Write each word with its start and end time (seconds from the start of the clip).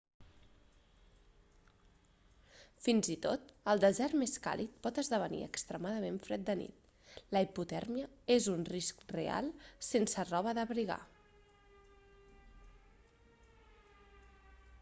fins 2.85 3.09
i 3.15 3.17
tot 3.25 3.51
el 3.73 3.83
desert 3.83 4.15
més 4.21 4.31
càlid 4.47 4.79
pot 4.87 5.01
esdevenir 5.03 5.41
extremadament 5.49 6.17
fred 6.27 6.47
de 6.49 6.55
nit 6.63 7.29
la 7.37 7.41
hipotèrmia 7.47 8.07
és 8.37 8.47
un 8.55 8.65
risc 8.73 9.03
real 9.17 9.53
sense 9.91 10.29
roba 10.31 10.55
d'abrigar 10.61 11.01